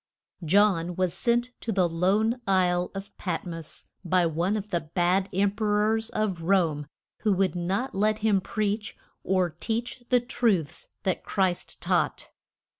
John 0.43 0.95
was 0.95 1.13
sent 1.13 1.51
to 1.61 1.71
the 1.71 1.87
lone 1.87 2.41
isle 2.47 2.89
of 2.95 3.15
Pat 3.19 3.45
mos 3.45 3.85
by 4.03 4.25
one 4.25 4.57
of 4.57 4.71
the 4.71 4.79
bad 4.79 5.29
Em 5.31 5.51
pe 5.51 5.63
rors 5.63 6.09
of 6.09 6.41
Rome, 6.41 6.87
who 7.19 7.31
would 7.33 7.55
not 7.55 7.93
let 7.93 8.17
him 8.17 8.41
preach 8.41 8.97
or 9.23 9.51
teach 9.59 10.03
the 10.09 10.19
truths 10.19 10.87
that 11.03 11.23
Christ 11.23 11.83
taught. 11.83 12.31